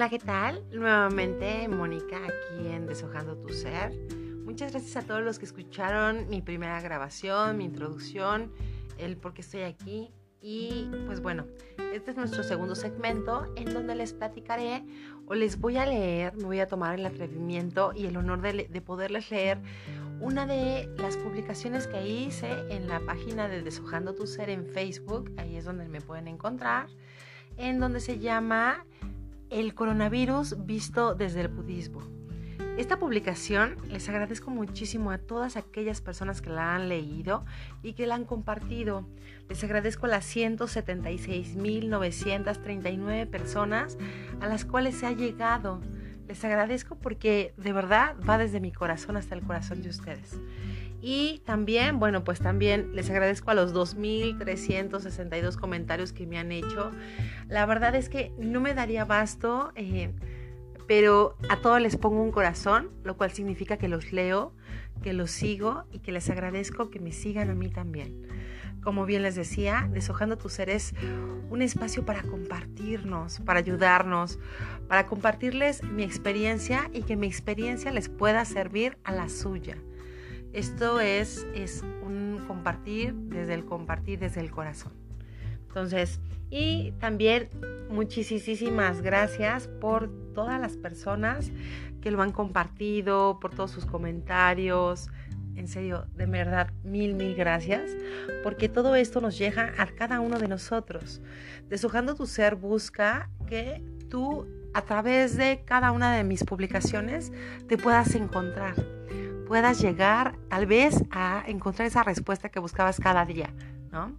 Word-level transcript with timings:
Hola, 0.00 0.08
¿qué 0.08 0.18
tal? 0.18 0.64
Nuevamente 0.72 1.68
Mónica 1.68 2.16
aquí 2.16 2.68
en 2.68 2.86
Deshojando 2.86 3.36
tu 3.36 3.50
Ser. 3.50 3.92
Muchas 4.46 4.72
gracias 4.72 4.96
a 4.96 5.06
todos 5.06 5.20
los 5.20 5.38
que 5.38 5.44
escucharon 5.44 6.26
mi 6.30 6.40
primera 6.40 6.80
grabación, 6.80 7.58
mi 7.58 7.66
introducción, 7.66 8.50
el 8.96 9.18
por 9.18 9.34
qué 9.34 9.42
estoy 9.42 9.60
aquí. 9.60 10.10
Y 10.40 10.90
pues 11.04 11.20
bueno, 11.20 11.44
este 11.92 12.12
es 12.12 12.16
nuestro 12.16 12.42
segundo 12.44 12.74
segmento 12.74 13.52
en 13.56 13.74
donde 13.74 13.94
les 13.94 14.14
platicaré 14.14 14.86
o 15.26 15.34
les 15.34 15.60
voy 15.60 15.76
a 15.76 15.84
leer, 15.84 16.34
me 16.34 16.44
voy 16.44 16.60
a 16.60 16.66
tomar 16.66 16.98
el 16.98 17.04
atrevimiento 17.04 17.92
y 17.94 18.06
el 18.06 18.16
honor 18.16 18.40
de, 18.40 18.68
de 18.70 18.80
poderles 18.80 19.30
leer 19.30 19.58
una 20.18 20.46
de 20.46 20.88
las 20.96 21.18
publicaciones 21.18 21.86
que 21.86 22.08
hice 22.08 22.50
en 22.70 22.88
la 22.88 23.00
página 23.00 23.48
de 23.48 23.60
Deshojando 23.60 24.14
tu 24.14 24.26
Ser 24.26 24.48
en 24.48 24.64
Facebook, 24.64 25.30
ahí 25.36 25.56
es 25.56 25.66
donde 25.66 25.86
me 25.88 26.00
pueden 26.00 26.26
encontrar, 26.26 26.86
en 27.58 27.80
donde 27.80 28.00
se 28.00 28.18
llama 28.18 28.86
El 29.50 29.74
coronavirus 29.74 30.64
visto 30.64 31.14
desde 31.16 31.40
el 31.40 31.48
budismo. 31.48 32.02
Esta 32.78 33.00
publicación 33.00 33.74
les 33.88 34.08
agradezco 34.08 34.52
muchísimo 34.52 35.10
a 35.10 35.18
todas 35.18 35.56
aquellas 35.56 36.00
personas 36.00 36.40
que 36.40 36.50
la 36.50 36.76
han 36.76 36.88
leído 36.88 37.44
y 37.82 37.94
que 37.94 38.06
la 38.06 38.14
han 38.14 38.24
compartido. 38.24 39.08
Les 39.48 39.64
agradezco 39.64 40.06
a 40.06 40.10
las 40.10 40.36
176.939 40.36 43.28
personas 43.28 43.98
a 44.40 44.46
las 44.46 44.64
cuales 44.64 44.94
se 44.94 45.06
ha 45.06 45.12
llegado. 45.12 45.80
Les 46.28 46.44
agradezco 46.44 46.94
porque 46.94 47.52
de 47.56 47.72
verdad 47.72 48.14
va 48.26 48.38
desde 48.38 48.60
mi 48.60 48.70
corazón 48.70 49.16
hasta 49.16 49.34
el 49.34 49.42
corazón 49.42 49.82
de 49.82 49.88
ustedes. 49.88 50.38
Y 51.00 51.42
también, 51.46 51.98
bueno, 51.98 52.24
pues 52.24 52.40
también 52.40 52.94
les 52.94 53.08
agradezco 53.10 53.50
a 53.50 53.54
los 53.54 53.74
2.362 53.74 55.56
comentarios 55.56 56.12
que 56.12 56.26
me 56.26 56.38
han 56.38 56.52
hecho. 56.52 56.90
La 57.48 57.64
verdad 57.66 57.94
es 57.94 58.08
que 58.08 58.32
no 58.38 58.60
me 58.60 58.74
daría 58.74 59.04
basto. 59.04 59.72
Eh, 59.76 60.12
pero 60.90 61.36
a 61.48 61.54
todos 61.54 61.80
les 61.80 61.96
pongo 61.96 62.20
un 62.20 62.32
corazón, 62.32 62.90
lo 63.04 63.16
cual 63.16 63.30
significa 63.30 63.76
que 63.76 63.86
los 63.86 64.12
leo, 64.12 64.52
que 65.04 65.12
los 65.12 65.30
sigo 65.30 65.84
y 65.92 66.00
que 66.00 66.10
les 66.10 66.28
agradezco 66.30 66.90
que 66.90 66.98
me 66.98 67.12
sigan 67.12 67.48
a 67.48 67.54
mí 67.54 67.68
también. 67.68 68.26
Como 68.82 69.06
bien 69.06 69.22
les 69.22 69.36
decía, 69.36 69.88
Deshojando 69.92 70.36
tu 70.36 70.48
ser 70.48 70.68
es 70.68 70.92
un 71.48 71.62
espacio 71.62 72.04
para 72.04 72.24
compartirnos, 72.24 73.38
para 73.38 73.60
ayudarnos, 73.60 74.40
para 74.88 75.06
compartirles 75.06 75.84
mi 75.84 76.02
experiencia 76.02 76.90
y 76.92 77.02
que 77.02 77.14
mi 77.14 77.28
experiencia 77.28 77.92
les 77.92 78.08
pueda 78.08 78.44
servir 78.44 78.98
a 79.04 79.12
la 79.12 79.28
suya. 79.28 79.76
Esto 80.52 81.00
es, 81.00 81.46
es 81.54 81.84
un 82.02 82.44
compartir 82.46 83.14
desde 83.14 83.54
el 83.54 83.64
compartir 83.64 84.18
desde 84.18 84.40
el 84.40 84.50
corazón. 84.50 84.92
Entonces, 85.68 86.20
y 86.50 86.92
también 86.98 87.48
muchísimas 87.88 89.02
gracias 89.02 89.68
por 89.68 90.10
todas 90.34 90.60
las 90.60 90.76
personas 90.76 91.52
que 92.00 92.10
lo 92.10 92.22
han 92.22 92.32
compartido, 92.32 93.38
por 93.40 93.54
todos 93.54 93.70
sus 93.70 93.86
comentarios. 93.86 95.08
En 95.54 95.68
serio, 95.68 96.06
de 96.16 96.26
verdad, 96.26 96.72
mil, 96.82 97.14
mil 97.14 97.34
gracias, 97.34 97.90
porque 98.42 98.68
todo 98.68 98.96
esto 98.96 99.20
nos 99.20 99.38
llega 99.38 99.74
a 99.78 99.86
cada 99.86 100.20
uno 100.20 100.38
de 100.38 100.48
nosotros. 100.48 101.20
Deshojando 101.68 102.14
tu 102.14 102.26
ser 102.26 102.56
busca 102.56 103.30
que 103.46 103.82
tú, 104.08 104.46
a 104.74 104.82
través 104.82 105.36
de 105.36 105.62
cada 105.64 105.92
una 105.92 106.16
de 106.16 106.24
mis 106.24 106.44
publicaciones, 106.44 107.32
te 107.68 107.76
puedas 107.76 108.14
encontrar, 108.14 108.74
puedas 109.50 109.80
llegar 109.80 110.36
tal 110.48 110.66
vez 110.66 111.02
a 111.10 111.42
encontrar 111.48 111.88
esa 111.88 112.04
respuesta 112.04 112.50
que 112.50 112.60
buscabas 112.60 113.00
cada 113.00 113.26
día, 113.26 113.52
¿no? 113.90 114.16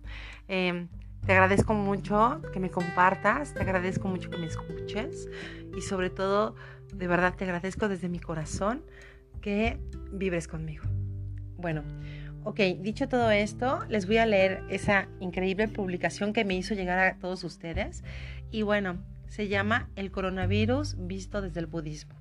Em, 0.50 0.90
te 1.26 1.32
agradezco 1.32 1.74
mucho 1.74 2.42
que 2.52 2.60
me 2.60 2.70
compartas, 2.70 3.54
te 3.54 3.62
agradezco 3.62 4.10
mucho 4.10 4.30
que 4.30 4.36
me 4.36 4.48
escuches 4.48 5.30
y 5.74 5.80
sobre 5.84 6.10
todo, 6.10 6.58
de 6.94 7.08
verdad 7.08 7.34
te 7.34 7.46
agradezco 7.46 7.88
desde 7.88 8.10
mi 8.10 8.20
corazón 8.20 8.84
que 9.40 9.80
vibres 10.12 10.50
conmigo. 10.50 10.84
Bueno, 11.56 11.84
ok, 12.44 12.60
dicho 12.82 13.08
todo 13.08 13.32
esto, 13.32 13.86
les 13.88 14.08
voy 14.08 14.18
a 14.18 14.26
leer 14.26 14.62
esa 14.70 15.08
increíble 15.22 15.70
publicación 15.70 16.34
que 16.34 16.44
me 16.44 16.56
hizo 16.56 16.74
llegar 16.74 17.00
a 17.00 17.16
todos 17.20 17.46
ustedes 17.46 18.04
y 18.52 18.64
bueno, 18.64 18.98
se 19.30 19.48
llama 19.48 19.88
El 19.96 20.12
coronavirus 20.12 20.98
visto 21.08 21.42
desde 21.42 21.62
el 21.62 21.68
budismo. 21.68 22.16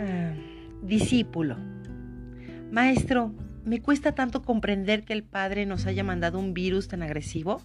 Ah, 0.00 0.34
discípulo. 0.82 1.56
Maestro, 2.70 3.34
me 3.64 3.80
cuesta 3.80 4.12
tanto 4.12 4.42
comprender 4.42 5.04
que 5.04 5.12
el 5.12 5.24
Padre 5.24 5.66
nos 5.66 5.86
haya 5.86 6.04
mandado 6.04 6.38
un 6.38 6.54
virus 6.54 6.88
tan 6.88 7.02
agresivo. 7.02 7.60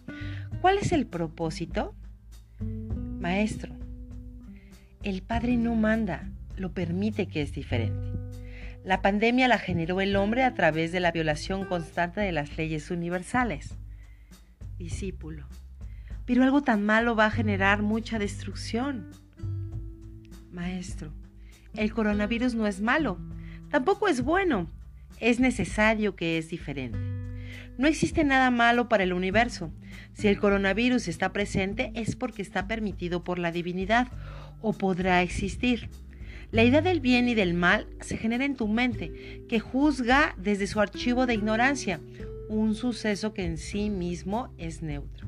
¿Cuál 0.61 0.79
es 0.79 0.91
el 0.91 1.05
propósito? 1.05 1.93
Maestro, 3.19 3.75
el 5.03 5.21
Padre 5.21 5.57
no 5.57 5.75
manda, 5.75 6.31
lo 6.57 6.73
permite 6.73 7.27
que 7.27 7.41
es 7.41 7.53
diferente. 7.53 8.11
La 8.83 9.01
pandemia 9.03 9.47
la 9.47 9.59
generó 9.59 10.01
el 10.01 10.15
hombre 10.15 10.43
a 10.43 10.55
través 10.55 10.91
de 10.91 10.99
la 10.99 11.11
violación 11.11 11.65
constante 11.65 12.19
de 12.19 12.31
las 12.31 12.57
leyes 12.57 12.89
universales. 12.89 13.75
Discípulo, 14.79 15.45
pero 16.25 16.43
algo 16.43 16.63
tan 16.63 16.83
malo 16.83 17.15
va 17.15 17.27
a 17.27 17.31
generar 17.31 17.83
mucha 17.83 18.17
destrucción. 18.17 19.11
Maestro, 20.51 21.13
el 21.75 21.93
coronavirus 21.93 22.55
no 22.55 22.67
es 22.67 22.81
malo, 22.81 23.17
tampoco 23.69 24.07
es 24.07 24.21
bueno, 24.21 24.67
es 25.19 25.39
necesario 25.39 26.15
que 26.15 26.37
es 26.37 26.49
diferente. 26.49 26.97
No 27.77 27.87
existe 27.87 28.23
nada 28.23 28.51
malo 28.51 28.89
para 28.89 29.03
el 29.03 29.13
universo. 29.13 29.71
Si 30.13 30.27
el 30.27 30.37
coronavirus 30.37 31.07
está 31.07 31.31
presente 31.31 31.91
es 31.95 32.15
porque 32.15 32.41
está 32.41 32.67
permitido 32.67 33.23
por 33.23 33.39
la 33.39 33.51
divinidad 33.51 34.07
o 34.61 34.73
podrá 34.73 35.21
existir. 35.21 35.89
La 36.51 36.63
idea 36.63 36.81
del 36.81 36.99
bien 36.99 37.29
y 37.29 37.33
del 37.33 37.53
mal 37.53 37.87
se 38.01 38.17
genera 38.17 38.43
en 38.43 38.55
tu 38.55 38.67
mente, 38.67 39.45
que 39.47 39.59
juzga 39.59 40.35
desde 40.37 40.67
su 40.67 40.81
archivo 40.81 41.25
de 41.25 41.33
ignorancia 41.33 42.01
un 42.49 42.75
suceso 42.75 43.33
que 43.33 43.45
en 43.45 43.57
sí 43.57 43.89
mismo 43.89 44.53
es 44.57 44.81
neutro. 44.81 45.27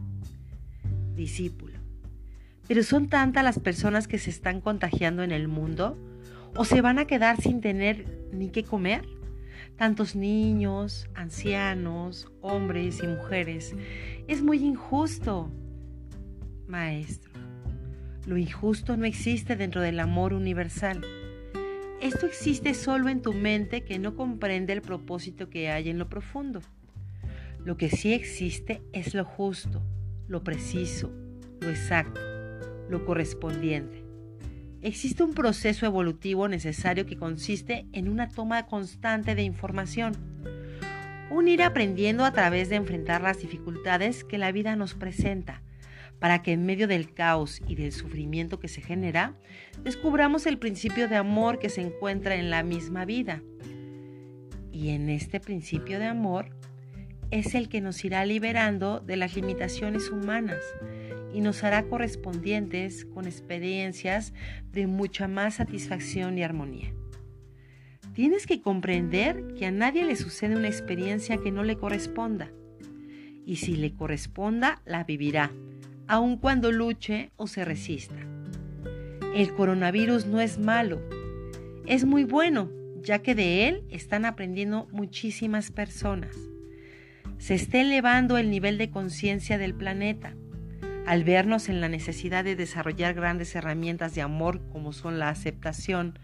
Discípulo. 1.16 1.80
Pero 2.68 2.84
son 2.84 3.08
tantas 3.08 3.44
las 3.44 3.60
personas 3.60 4.08
que 4.10 4.18
se 4.18 4.30
están 4.30 4.60
contagiando 4.60 5.24
en 5.24 5.32
el 5.32 5.48
mundo 5.48 5.98
o 6.56 6.66
se 6.66 6.82
van 6.82 7.00
a 7.00 7.06
quedar 7.06 7.42
sin 7.42 7.62
tener 7.62 8.06
ni 8.32 8.50
qué 8.50 8.64
comer 8.64 9.06
tantos 9.78 10.16
niños, 10.16 11.10
ancianos, 11.16 12.32
hombres 12.42 13.02
y 13.04 13.08
mujeres. 13.08 13.76
Es 14.28 14.42
muy 14.42 14.64
injusto, 14.64 15.52
maestro. 16.68 17.32
Lo 18.26 18.38
injusto 18.38 18.96
no 18.96 19.06
existe 19.06 19.56
dentro 19.56 19.82
del 19.82 20.00
amor 20.00 20.34
universal. 20.34 21.02
Esto 22.02 22.26
existe 22.26 22.74
solo 22.74 23.10
en 23.10 23.22
tu 23.22 23.34
mente 23.34 23.84
que 23.84 24.00
no 24.00 24.16
comprende 24.16 24.74
el 24.74 24.82
propósito 24.82 25.50
que 25.50 25.70
hay 25.70 25.90
en 25.90 26.00
lo 26.00 26.10
profundo. 26.10 26.62
Lo 27.64 27.78
que 27.78 27.90
sí 27.90 28.14
existe 28.14 28.82
es 28.92 29.14
lo 29.14 29.24
justo, 29.24 29.82
lo 30.28 30.44
preciso, 30.44 31.12
lo 31.62 31.70
exacto, 31.70 32.20
lo 32.90 33.06
correspondiente. 33.06 34.03
Existe 34.84 35.24
un 35.24 35.34
proceso 35.34 35.86
evolutivo 35.86 36.50
necesario 36.50 37.06
que 37.06 37.16
consiste 37.16 37.86
en 37.94 38.10
una 38.10 38.28
toma 38.28 38.66
constante 38.66 39.34
de 39.34 39.42
información. 39.42 40.12
Un 41.32 41.48
ir 41.48 41.64
aprendiendo 41.64 42.26
a 42.26 42.34
través 42.34 42.68
de 42.68 42.76
enfrentar 42.76 43.22
las 43.22 43.40
dificultades 43.40 44.26
que 44.26 44.38
la 44.38 44.52
vida 44.52 44.76
nos 44.76 44.94
presenta, 44.94 45.62
para 46.20 46.42
que 46.42 46.52
en 46.52 46.66
medio 46.66 46.90
del 46.90 47.14
caos 47.14 47.62
y 47.66 47.76
del 47.76 47.94
sufrimiento 47.94 48.60
que 48.60 48.68
se 48.68 48.82
genera, 48.82 49.38
descubramos 49.86 50.46
el 50.48 50.58
principio 50.58 51.08
de 51.08 51.16
amor 51.16 51.60
que 51.60 51.70
se 51.70 51.80
encuentra 51.80 52.36
en 52.36 52.50
la 52.50 52.62
misma 52.62 53.06
vida. 53.06 53.42
Y 54.74 54.90
en 54.90 55.08
este 55.10 55.40
principio 55.40 55.98
de 55.98 56.08
amor 56.08 56.50
es 57.32 57.56
el 57.56 57.70
que 57.70 57.80
nos 57.80 58.04
irá 58.04 58.26
liberando 58.26 59.00
de 59.00 59.16
las 59.16 59.34
limitaciones 59.34 60.10
humanas 60.10 60.60
y 61.34 61.42
nos 61.42 61.64
hará 61.64 61.84
correspondientes 61.84 63.06
con 63.06 63.26
experiencias 63.26 64.34
de 64.72 64.88
mucha 64.88 65.28
más 65.28 65.56
satisfacción 65.56 66.38
y 66.38 66.44
armonía. 66.44 66.94
Tienes 68.14 68.46
que 68.46 68.62
comprender 68.62 69.56
que 69.58 69.66
a 69.66 69.72
nadie 69.72 70.06
le 70.06 70.16
sucede 70.16 70.56
una 70.56 70.68
experiencia 70.68 71.38
que 71.38 71.52
no 71.52 71.64
le 71.64 71.78
corresponda. 71.78 72.52
Y 73.46 73.56
si 73.56 73.76
le 73.76 73.94
corresponda, 73.94 74.82
la 74.86 75.04
vivirá, 75.04 75.52
aun 76.08 76.38
cuando 76.38 76.72
luche 76.72 77.32
o 77.36 77.48
se 77.48 77.66
resista. 77.66 78.16
El 79.36 79.54
coronavirus 79.56 80.28
no 80.28 80.40
es 80.40 80.60
malo, 80.60 81.02
es 81.88 82.06
muy 82.06 82.24
bueno, 82.24 82.70
ya 83.02 83.20
que 83.20 83.34
de 83.34 83.68
él 83.68 83.84
están 83.90 84.26
aprendiendo 84.26 84.88
muchísimas 84.92 85.72
personas. 85.72 86.38
Se 87.40 87.56
está 87.56 87.82
elevando 87.82 88.38
el 88.38 88.52
nivel 88.52 88.78
de 88.78 88.92
conciencia 88.92 89.58
del 89.58 89.74
planeta 89.74 90.36
al 91.06 91.24
vernos 91.24 91.70
en 91.70 91.82
la 91.82 91.90
necesidad 91.90 92.44
de 92.44 92.56
desarrollar 92.56 93.14
grandes 93.14 93.56
herramientas 93.56 94.16
de 94.16 94.22
amor 94.22 94.62
como 94.72 94.94
son 94.94 95.20
la 95.20 95.30
aceptación, 95.30 96.18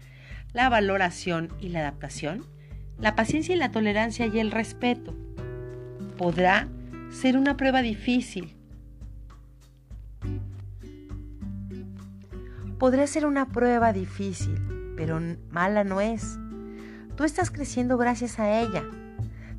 la 0.52 0.68
valoración 0.68 1.52
y 1.60 1.68
la 1.68 1.80
adaptación, 1.80 2.44
la 2.98 3.14
paciencia 3.14 3.54
y 3.54 3.58
la 3.58 3.70
tolerancia 3.70 4.26
y 4.26 4.38
el 4.38 4.50
respeto. 4.50 5.14
Podrá 6.16 6.68
ser 7.10 7.36
una 7.36 7.56
prueba 7.56 7.82
difícil. 7.82 8.56
Podría 12.78 13.06
ser 13.06 13.26
una 13.26 13.48
prueba 13.48 13.92
difícil, 13.92 14.94
pero 14.96 15.20
mala 15.50 15.84
no 15.84 16.00
es. 16.00 16.38
Tú 17.16 17.24
estás 17.24 17.50
creciendo 17.50 17.98
gracias 17.98 18.38
a 18.38 18.60
ella. 18.62 18.84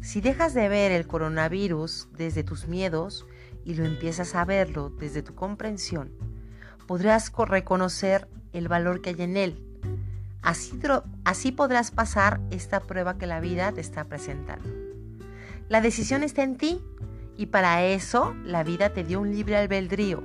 Si 0.01 0.19
dejas 0.19 0.55
de 0.55 0.67
ver 0.67 0.91
el 0.91 1.05
coronavirus 1.05 2.07
desde 2.17 2.43
tus 2.43 2.67
miedos 2.67 3.27
y 3.63 3.75
lo 3.75 3.85
empiezas 3.85 4.35
a 4.35 4.45
verlo 4.45 4.89
desde 4.89 5.21
tu 5.21 5.35
comprensión, 5.35 6.11
podrás 6.87 7.31
reconocer 7.35 8.27
el 8.53 8.67
valor 8.67 9.01
que 9.01 9.11
hay 9.11 9.21
en 9.21 9.37
él. 9.37 9.65
Así, 10.41 10.79
así 11.23 11.51
podrás 11.51 11.91
pasar 11.91 12.41
esta 12.49 12.79
prueba 12.81 13.17
que 13.17 13.27
la 13.27 13.39
vida 13.39 13.71
te 13.71 13.81
está 13.81 14.05
presentando. 14.05 14.67
La 15.69 15.81
decisión 15.81 16.23
está 16.23 16.43
en 16.43 16.57
ti 16.57 16.81
y 17.37 17.47
para 17.47 17.83
eso 17.83 18.35
la 18.43 18.63
vida 18.63 18.93
te 18.93 19.03
dio 19.03 19.21
un 19.21 19.31
libre 19.31 19.57
albedrío. 19.57 20.23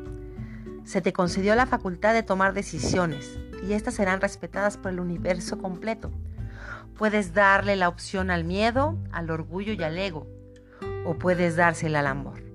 Se 0.84 1.00
te 1.00 1.12
concedió 1.12 1.54
la 1.54 1.66
facultad 1.66 2.14
de 2.14 2.22
tomar 2.22 2.52
decisiones 2.52 3.38
y 3.66 3.72
estas 3.72 3.94
serán 3.94 4.20
respetadas 4.20 4.76
por 4.76 4.92
el 4.92 5.00
universo 5.00 5.58
completo. 5.58 6.10
Puedes 6.96 7.34
darle 7.34 7.76
la 7.76 7.88
opción 7.88 8.30
al 8.30 8.44
miedo, 8.44 8.96
al 9.12 9.30
orgullo 9.30 9.72
y 9.72 9.82
al 9.82 9.98
ego, 9.98 10.26
o 11.04 11.14
puedes 11.14 11.56
dársela 11.56 12.00
al 12.00 12.06
amor. 12.06 12.45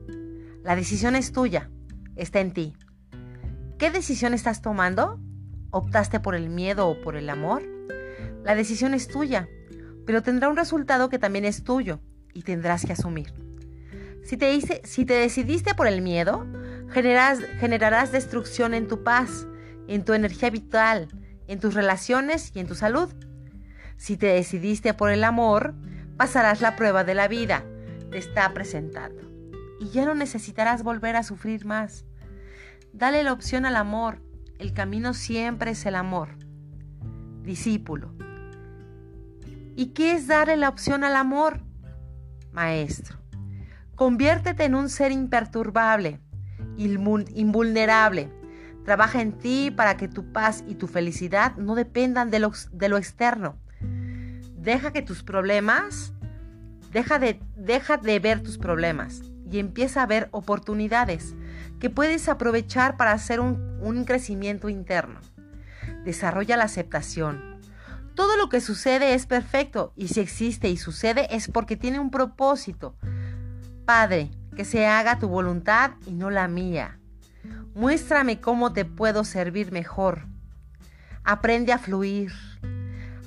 La 0.64 0.76
decisión 0.76 1.16
es 1.16 1.32
tuya, 1.32 1.72
está 2.16 2.40
en 2.40 2.52
ti. 2.54 2.74
¿Qué 3.80 3.90
decisión 3.90 4.36
estás 4.36 4.62
tomando? 4.62 5.20
¿Optaste 5.72 6.20
por 6.20 6.36
el 6.36 6.50
miedo 6.50 6.88
o 6.88 7.02
por 7.02 7.16
el 7.16 7.32
amor? 7.32 7.64
La 8.44 8.54
decisión 8.54 8.94
es 8.94 9.08
tuya, 9.08 9.50
pero 10.06 10.22
tendrá 10.22 10.50
un 10.50 10.58
resultado 10.58 11.10
que 11.10 11.18
también 11.18 11.46
es 11.46 11.64
tuyo 11.64 12.00
y 12.32 12.44
tendrás 12.44 12.86
que 12.86 12.94
asumir. 12.94 13.34
Si 14.24 14.38
te, 14.38 14.60
si 14.84 15.04
te 15.04 15.16
decidiste 15.16 15.74
por 15.74 15.88
el 15.88 16.04
miedo, 16.04 16.46
generarás 16.90 18.12
destrucción 18.12 18.76
en 18.76 18.88
tu 18.88 19.04
paz, 19.04 19.48
en 19.88 20.06
tu 20.06 20.14
energía 20.14 20.52
vital, 20.52 21.08
en 21.48 21.60
tus 21.60 21.74
relaciones 21.74 22.52
y 22.54 22.60
en 22.60 22.68
tu 22.68 22.76
salud. 22.76 23.12
Si 23.98 24.16
te 24.16 24.28
decidiste 24.28 24.94
por 24.94 25.10
el 25.10 25.24
amor, 25.24 25.74
pasarás 26.18 26.62
la 26.62 26.76
prueba 26.76 27.04
de 27.04 27.16
la 27.16 27.28
vida, 27.28 27.66
te 28.12 28.20
está 28.20 28.54
presentando. 28.54 29.31
Y 29.82 29.90
ya 29.90 30.06
no 30.06 30.14
necesitarás 30.14 30.84
volver 30.84 31.16
a 31.16 31.24
sufrir 31.24 31.66
más. 31.66 32.06
Dale 32.94 33.24
la 33.24 33.34
opción 33.34 33.66
al 33.66 33.76
amor. 33.76 34.22
El 34.60 34.74
camino 34.74 35.16
siempre 35.16 35.72
es 35.72 35.88
el 35.88 35.96
amor. 35.96 36.38
Discípulo. 37.42 38.14
¿Y 39.76 39.88
qué 39.88 40.14
es 40.14 40.28
darle 40.28 40.56
la 40.56 40.70
opción 40.70 41.04
al 41.04 41.16
amor? 41.16 41.64
Maestro. 42.52 43.18
Conviértete 43.96 44.66
en 44.66 44.76
un 44.76 44.88
ser 44.88 45.12
imperturbable, 45.12 46.20
invulnerable. 46.78 48.32
Trabaja 48.86 49.20
en 49.20 49.32
ti 49.32 49.72
para 49.72 49.98
que 49.98 50.08
tu 50.08 50.32
paz 50.32 50.64
y 50.68 50.76
tu 50.76 50.86
felicidad 50.86 51.56
no 51.56 51.74
dependan 51.74 52.30
de 52.30 52.38
lo, 52.38 52.52
de 52.72 52.88
lo 52.88 52.98
externo. 52.98 53.58
Deja 53.80 54.94
que 54.94 55.02
tus 55.02 55.24
problemas, 55.24 56.14
deja 56.92 57.18
de, 57.18 57.42
deja 57.56 57.98
de 57.98 58.20
ver 58.20 58.44
tus 58.44 58.60
problemas 58.60 59.31
y 59.52 59.60
empieza 59.60 60.02
a 60.02 60.08
ver 60.08 60.30
oportunidades 60.32 61.36
que 61.80 61.90
puedes 61.90 62.30
aprovechar 62.30 62.98
para 62.98 63.12
hacer 63.12 63.40
un, 63.40 63.78
un 63.82 64.06
crecimiento 64.06 64.70
interno. 64.70 65.20
Desarrolla 66.06 66.58
la 66.58 66.64
aceptación. 66.64 67.60
Todo 68.16 68.38
lo 68.38 68.50
que 68.50 68.62
sucede 68.62 69.14
es 69.14 69.26
perfecto 69.26 69.94
y 69.96 70.10
si 70.10 70.20
existe 70.20 70.70
y 70.70 70.78
sucede 70.78 71.28
es 71.36 71.48
porque 71.48 71.78
tiene 71.78 72.00
un 72.00 72.12
propósito. 72.12 72.96
Padre, 73.86 74.32
que 74.56 74.66
se 74.66 74.86
haga 74.86 75.20
tu 75.20 75.28
voluntad 75.28 75.92
y 76.06 76.14
no 76.14 76.30
la 76.30 76.48
mía. 76.48 77.00
Muéstrame 77.74 78.42
cómo 78.42 78.74
te 78.74 78.86
puedo 78.86 79.24
servir 79.24 79.72
mejor. 79.72 80.28
Aprende 81.24 81.72
a 81.72 81.80
fluir, 81.80 82.34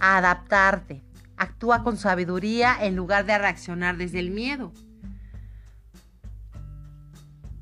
a 0.01 0.19
adaptarte. 0.19 1.03
Actúa 1.37 1.83
con 1.83 1.97
sabiduría 1.97 2.77
en 2.81 2.95
lugar 2.95 3.25
de 3.25 3.39
reaccionar 3.39 3.97
desde 3.97 4.21
el 4.21 4.31
miedo. 4.31 4.73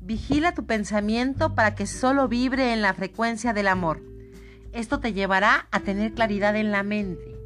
Vigila 0.05 0.53
tu 0.53 0.65
pensamiento 0.65 1.55
para 1.55 1.75
que 1.75 1.87
solo 1.87 2.27
vibre 2.27 2.73
en 2.73 2.81
la 2.81 2.93
frecuencia 2.93 3.53
del 3.53 3.69
amor. 3.69 4.01
Esto 4.73 4.99
te 4.99 5.13
llevará 5.13 5.69
a 5.71 5.79
tener 5.79 6.13
claridad 6.13 6.57
en 6.57 6.71
la 6.71 6.83
mente. 6.83 7.39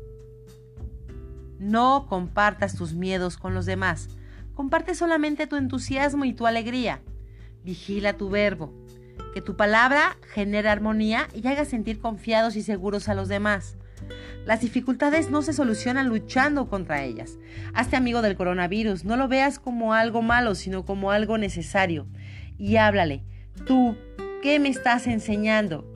No 1.59 2.07
compartas 2.09 2.75
tus 2.75 2.95
miedos 2.95 3.37
con 3.37 3.53
los 3.53 3.67
demás. 3.67 4.09
Comparte 4.55 4.95
solamente 4.95 5.45
tu 5.45 5.55
entusiasmo 5.55 6.25
y 6.25 6.33
tu 6.33 6.47
alegría. 6.47 7.03
Vigila 7.63 8.13
tu 8.13 8.31
verbo. 8.31 8.73
Que 9.35 9.41
tu 9.41 9.55
palabra 9.55 10.17
genere 10.33 10.69
armonía 10.69 11.27
y 11.35 11.45
haga 11.47 11.63
sentir 11.63 11.99
confiados 11.99 12.55
y 12.55 12.63
seguros 12.63 13.07
a 13.07 13.13
los 13.13 13.27
demás. 13.27 13.77
Las 14.45 14.61
dificultades 14.61 15.29
no 15.29 15.41
se 15.41 15.53
solucionan 15.53 16.07
luchando 16.07 16.69
contra 16.69 17.03
ellas. 17.03 17.37
Hazte 17.73 17.97
amigo 17.97 18.21
del 18.21 18.37
coronavirus, 18.37 19.03
no 19.03 19.17
lo 19.17 19.27
veas 19.27 19.59
como 19.59 19.93
algo 19.93 20.21
malo, 20.21 20.55
sino 20.55 20.85
como 20.85 21.11
algo 21.11 21.37
necesario. 21.37 22.07
Y 22.57 22.77
háblale, 22.77 23.23
tú, 23.65 23.95
¿qué 24.41 24.59
me 24.59 24.69
estás 24.69 25.07
enseñando? 25.07 25.91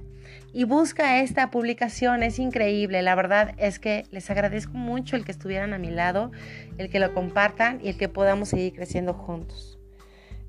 y 0.54 0.64
busca 0.64 1.20
esta 1.20 1.52
publicación, 1.52 2.24
es 2.24 2.40
increíble, 2.40 3.02
la 3.02 3.14
verdad 3.14 3.54
es 3.58 3.78
que 3.78 4.06
les 4.10 4.30
agradezco 4.30 4.72
mucho 4.72 5.18
el 5.18 5.26
que 5.26 5.34
estuvieran 5.34 5.74
a 5.74 5.78
mi 5.78 5.92
lado, 5.92 6.32
el 6.78 6.90
que 6.90 7.02
lo 7.02 7.14
compartan 7.14 7.82
y 7.84 7.90
el 7.90 7.98
que 7.98 8.08
podamos 8.08 8.48
seguir 8.48 8.72
creciendo 8.74 9.14
juntos. 9.14 9.78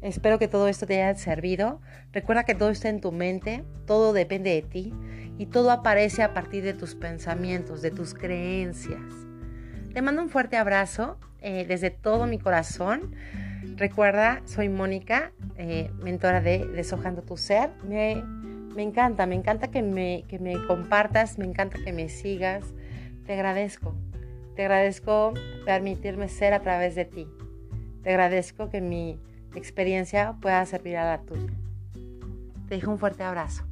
Espero 0.01 0.39
que 0.39 0.47
todo 0.47 0.69
esto 0.69 0.87
te 0.87 1.03
haya 1.03 1.19
servido. 1.19 1.81
Recuerda 2.13 2.45
que 2.45 2.55
todo 2.55 2.71
está 2.71 2.89
en 2.89 3.01
tu 3.01 3.11
mente, 3.11 3.65
todo 3.85 4.13
depende 4.13 4.51
de 4.51 4.63
ti 4.63 4.95
y 5.39 5.47
todo 5.47 5.71
aparece 5.71 6.23
a 6.23 6.35
partir 6.35 6.65
de 6.65 6.75
tus 6.75 6.95
pensamientos, 6.95 7.83
de 7.83 7.91
tus 7.91 8.15
creencias. 8.15 9.01
Te 9.93 10.03
mando 10.03 10.23
un 10.23 10.29
fuerte 10.29 10.57
abrazo 10.57 11.19
eh, 11.41 11.65
desde 11.67 11.91
todo 11.91 12.27
mi 12.27 12.39
corazón. 12.39 13.15
Recuerda, 13.77 14.43
soy 14.45 14.69
Mónica, 14.69 15.33
eh, 15.57 15.91
mentora 16.03 16.41
de 16.41 16.67
Deshojando 16.67 17.23
tu 17.23 17.37
Ser. 17.37 17.71
Me 17.85 18.23
me 18.75 18.83
encanta, 18.83 19.27
me 19.27 19.35
encanta 19.35 19.69
que 19.69 19.83
me, 19.83 20.25
que 20.29 20.39
me 20.39 20.55
compartas, 20.67 21.39
me 21.39 21.45
encanta 21.45 21.79
que 21.85 21.93
me 21.93 22.09
sigas. 22.09 22.65
Te 23.27 23.35
agradezco. 23.35 23.95
Te 24.57 24.63
agradezco 24.63 25.35
permitirme 25.65 26.29
ser 26.29 26.55
a 26.55 26.61
través 26.61 26.95
de 26.95 27.05
ti. 27.05 27.29
Te 28.03 28.11
agradezco 28.11 28.71
que 28.71 28.81
mi 28.81 29.21
experiencia 29.55 30.37
pueda 30.41 30.65
servir 30.67 30.97
a 30.97 31.05
la 31.05 31.23
tuya. 31.23 31.53
Te 32.69 32.77
dejo 32.77 32.91
un 32.91 32.99
fuerte 32.99 33.23
abrazo. 33.23 33.65